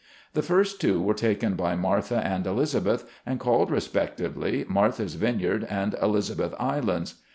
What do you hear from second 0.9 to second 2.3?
were taken by Martha